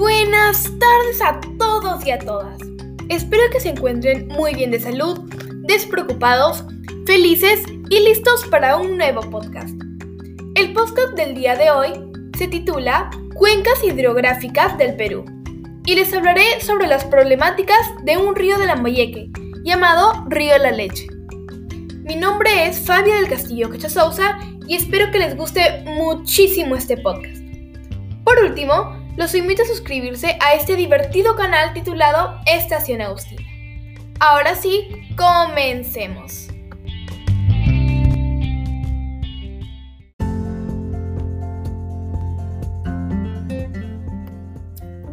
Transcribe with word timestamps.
Buenas 0.00 0.62
tardes 0.78 1.20
a 1.22 1.38
todos 1.58 2.06
y 2.06 2.10
a 2.10 2.18
todas. 2.18 2.58
Espero 3.10 3.42
que 3.52 3.60
se 3.60 3.68
encuentren 3.68 4.28
muy 4.28 4.54
bien 4.54 4.70
de 4.70 4.80
salud, 4.80 5.28
despreocupados, 5.66 6.64
felices 7.04 7.60
y 7.90 8.00
listos 8.00 8.46
para 8.50 8.78
un 8.78 8.96
nuevo 8.96 9.20
podcast. 9.20 9.78
El 10.54 10.72
podcast 10.72 11.12
del 11.16 11.34
día 11.34 11.54
de 11.54 11.70
hoy 11.70 11.92
se 12.38 12.48
titula 12.48 13.10
Cuencas 13.34 13.84
hidrográficas 13.84 14.78
del 14.78 14.96
Perú 14.96 15.26
y 15.84 15.94
les 15.94 16.14
hablaré 16.14 16.62
sobre 16.62 16.86
las 16.86 17.04
problemáticas 17.04 17.86
de 18.02 18.16
un 18.16 18.34
río 18.34 18.56
de 18.56 18.68
Lambayeque 18.68 19.30
llamado 19.64 20.24
Río 20.28 20.56
La 20.56 20.70
Leche. 20.70 21.08
Mi 22.04 22.16
nombre 22.16 22.66
es 22.66 22.80
Fabia 22.80 23.16
del 23.16 23.28
Castillo 23.28 23.68
Cachasousa 23.68 24.38
y 24.66 24.76
espero 24.76 25.10
que 25.12 25.18
les 25.18 25.36
guste 25.36 25.84
muchísimo 25.84 26.74
este 26.74 26.96
podcast. 26.96 27.42
Por 28.24 28.38
último, 28.42 28.99
los 29.20 29.34
invito 29.34 29.62
a 29.62 29.66
suscribirse 29.66 30.38
a 30.40 30.54
este 30.54 30.76
divertido 30.76 31.36
canal 31.36 31.74
titulado 31.74 32.40
Estación 32.46 33.02
Agustina. 33.02 33.42
Ahora 34.18 34.54
sí, 34.54 34.88
comencemos. 35.14 36.48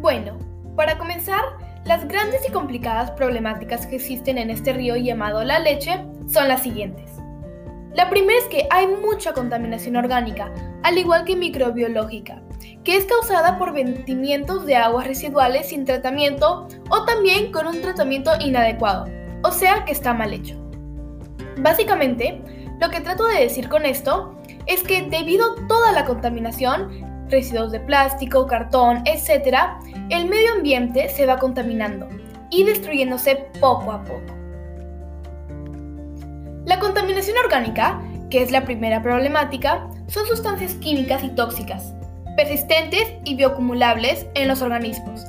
Bueno, 0.00 0.38
para 0.74 0.96
comenzar, 0.96 1.42
las 1.84 2.08
grandes 2.08 2.48
y 2.48 2.50
complicadas 2.50 3.10
problemáticas 3.10 3.86
que 3.86 3.96
existen 3.96 4.38
en 4.38 4.48
este 4.48 4.72
río 4.72 4.96
llamado 4.96 5.44
La 5.44 5.58
Leche 5.58 6.02
son 6.32 6.48
las 6.48 6.62
siguientes. 6.62 7.10
La 7.92 8.08
primera 8.08 8.38
es 8.38 8.46
que 8.46 8.66
hay 8.70 8.86
mucha 8.86 9.34
contaminación 9.34 9.96
orgánica, 9.96 10.50
al 10.88 10.96
igual 10.96 11.24
que 11.24 11.36
microbiológica, 11.36 12.40
que 12.82 12.96
es 12.96 13.04
causada 13.04 13.58
por 13.58 13.74
vertimientos 13.74 14.64
de 14.64 14.76
aguas 14.76 15.06
residuales 15.06 15.68
sin 15.68 15.84
tratamiento 15.84 16.66
o 16.88 17.04
también 17.04 17.52
con 17.52 17.66
un 17.66 17.82
tratamiento 17.82 18.30
inadecuado, 18.40 19.04
o 19.42 19.52
sea 19.52 19.84
que 19.84 19.92
está 19.92 20.14
mal 20.14 20.32
hecho. 20.32 20.56
Básicamente, 21.58 22.40
lo 22.80 22.88
que 22.88 23.02
trato 23.02 23.26
de 23.26 23.40
decir 23.40 23.68
con 23.68 23.84
esto 23.84 24.34
es 24.64 24.82
que 24.82 25.02
debido 25.02 25.52
a 25.52 25.66
toda 25.66 25.92
la 25.92 26.06
contaminación, 26.06 27.26
residuos 27.28 27.70
de 27.70 27.80
plástico, 27.80 28.46
cartón, 28.46 29.02
etc., 29.04 29.58
el 30.08 30.26
medio 30.26 30.52
ambiente 30.54 31.10
se 31.10 31.26
va 31.26 31.36
contaminando 31.36 32.08
y 32.50 32.64
destruyéndose 32.64 33.50
poco 33.60 33.92
a 33.92 34.02
poco. 34.04 34.32
La 36.64 36.78
contaminación 36.78 37.36
orgánica, 37.44 38.00
que 38.30 38.42
es 38.42 38.50
la 38.50 38.64
primera 38.64 39.02
problemática, 39.02 39.88
son 40.08 40.26
sustancias 40.26 40.74
químicas 40.74 41.22
y 41.24 41.30
tóxicas, 41.30 41.94
persistentes 42.36 43.14
y 43.24 43.34
bioacumulables 43.34 44.26
en 44.34 44.48
los 44.48 44.62
organismos, 44.62 45.24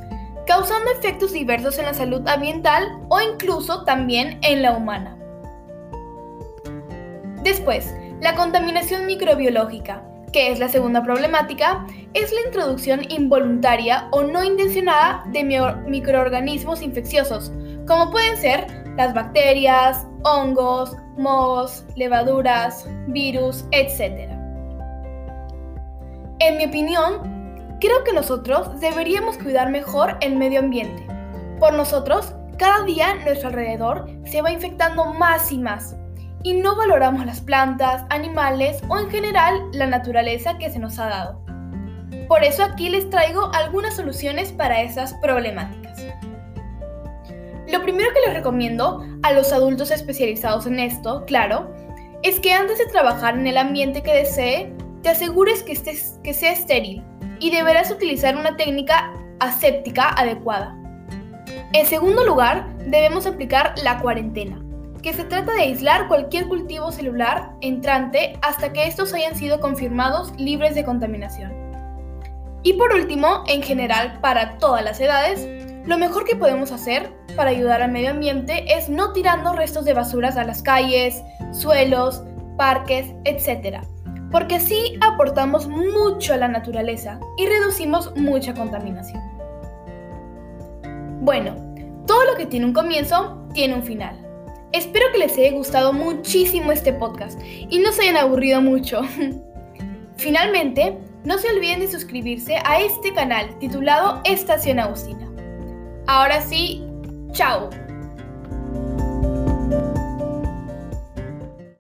causando 0.45 0.91
efectos 0.91 1.31
diversos 1.31 1.77
en 1.79 1.85
la 1.85 1.93
salud 1.93 2.27
ambiental 2.27 2.87
o 3.09 3.19
incluso 3.21 3.83
también 3.83 4.39
en 4.41 4.61
la 4.61 4.73
humana. 4.73 5.15
Después, 7.43 7.93
la 8.21 8.35
contaminación 8.35 9.05
microbiológica, 9.05 10.03
que 10.33 10.51
es 10.51 10.59
la 10.59 10.69
segunda 10.69 11.03
problemática, 11.03 11.85
es 12.13 12.31
la 12.33 12.41
introducción 12.45 13.01
involuntaria 13.09 14.07
o 14.11 14.23
no 14.23 14.43
intencionada 14.43 15.23
de 15.31 15.43
microorganismos 15.87 16.81
infecciosos, 16.81 17.51
como 17.87 18.11
pueden 18.11 18.37
ser 18.37 18.78
las 18.97 19.13
bacterias, 19.13 20.05
hongos, 20.23 20.95
mohos, 21.17 21.85
levaduras, 21.95 22.87
virus, 23.07 23.65
etc. 23.71 24.29
En 26.39 26.57
mi 26.57 26.65
opinión, 26.65 27.77
creo 27.79 28.03
que 28.03 28.13
nosotros 28.13 28.79
deberíamos 28.79 29.37
cuidar 29.37 29.69
mejor 29.69 30.17
el 30.21 30.35
medio 30.35 30.59
ambiente. 30.59 31.05
Por 31.59 31.73
nosotros, 31.73 32.33
cada 32.57 32.83
día 32.83 33.15
nuestro 33.23 33.49
alrededor 33.49 34.09
se 34.25 34.41
va 34.41 34.51
infectando 34.51 35.13
más 35.13 35.51
y 35.51 35.57
más, 35.57 35.95
y 36.43 36.53
no 36.53 36.75
valoramos 36.75 37.25
las 37.25 37.41
plantas, 37.41 38.05
animales 38.09 38.81
o 38.87 38.97
en 38.97 39.09
general 39.09 39.61
la 39.73 39.87
naturaleza 39.87 40.57
que 40.57 40.69
se 40.69 40.79
nos 40.79 40.99
ha 40.99 41.07
dado. 41.07 41.41
Por 42.27 42.43
eso 42.43 42.63
aquí 42.63 42.89
les 42.89 43.09
traigo 43.09 43.51
algunas 43.53 43.95
soluciones 43.95 44.51
para 44.51 44.81
esas 44.81 45.13
problemáticas. 45.15 46.05
Lo 47.71 47.83
primero 47.83 48.09
que 48.13 48.21
les 48.25 48.33
recomiendo 48.33 49.05
a 49.21 49.31
los 49.31 49.53
adultos 49.53 49.91
especializados 49.91 50.65
en 50.65 50.79
esto, 50.79 51.23
claro, 51.27 51.69
es 52.23 52.39
que 52.39 52.51
antes 52.51 52.79
de 52.79 52.87
trabajar 52.87 53.37
en 53.37 53.45
el 53.45 53.57
ambiente 53.57 54.01
que 54.01 54.11
desee, 54.11 54.73
te 55.03 55.09
asegures 55.09 55.61
que, 55.61 55.73
estés, 55.73 56.19
que 56.23 56.33
sea 56.33 56.51
estéril 56.51 57.03
y 57.39 57.51
deberás 57.51 57.91
utilizar 57.91 58.35
una 58.35 58.57
técnica 58.57 59.13
aséptica 59.39 60.09
adecuada. 60.09 60.75
En 61.73 61.85
segundo 61.85 62.25
lugar, 62.25 62.75
debemos 62.87 63.27
aplicar 63.27 63.75
la 63.83 63.99
cuarentena, 63.99 64.59
que 65.03 65.13
se 65.13 65.23
trata 65.23 65.53
de 65.53 65.61
aislar 65.61 66.07
cualquier 66.07 66.47
cultivo 66.47 66.91
celular 66.91 67.51
entrante 67.61 68.33
hasta 68.41 68.73
que 68.73 68.87
estos 68.87 69.13
hayan 69.13 69.35
sido 69.35 69.59
confirmados 69.59 70.33
libres 70.37 70.73
de 70.73 70.83
contaminación. 70.83 71.53
Y 72.63 72.73
por 72.73 72.93
último, 72.93 73.43
en 73.47 73.61
general, 73.61 74.19
para 74.21 74.57
todas 74.57 74.83
las 74.83 74.99
edades, 74.99 75.47
lo 75.85 75.97
mejor 75.97 76.25
que 76.25 76.35
podemos 76.35 76.71
hacer 76.71 77.11
para 77.35 77.51
ayudar 77.51 77.81
al 77.81 77.91
medio 77.91 78.11
ambiente 78.11 78.65
es 78.67 78.89
no 78.89 79.13
tirando 79.13 79.53
restos 79.53 79.85
de 79.85 79.93
basuras 79.93 80.37
a 80.37 80.43
las 80.43 80.61
calles, 80.61 81.23
suelos, 81.51 82.23
parques, 82.57 83.07
etc. 83.25 83.79
Porque 84.31 84.55
así 84.55 84.97
aportamos 85.01 85.67
mucho 85.67 86.33
a 86.33 86.37
la 86.37 86.47
naturaleza 86.47 87.19
y 87.37 87.47
reducimos 87.47 88.15
mucha 88.15 88.53
contaminación. 88.53 89.21
Bueno, 91.21 91.55
todo 92.05 92.25
lo 92.25 92.35
que 92.35 92.45
tiene 92.45 92.65
un 92.65 92.73
comienzo 92.73 93.47
tiene 93.53 93.75
un 93.75 93.83
final. 93.83 94.17
Espero 94.71 95.05
que 95.11 95.19
les 95.19 95.37
haya 95.37 95.51
gustado 95.51 95.93
muchísimo 95.93 96.71
este 96.71 96.93
podcast 96.93 97.39
y 97.43 97.79
no 97.79 97.91
se 97.91 98.03
hayan 98.03 98.17
aburrido 98.17 98.61
mucho. 98.61 99.01
Finalmente, 100.17 100.97
no 101.23 101.37
se 101.37 101.49
olviden 101.49 101.79
de 101.79 101.87
suscribirse 101.87 102.57
a 102.65 102.81
este 102.81 103.13
canal 103.13 103.57
titulado 103.59 104.21
Estación 104.25 104.79
Agustina. 104.79 105.28
Ahora 106.09 106.41
sí, 106.41 106.83
chao. 107.33 107.69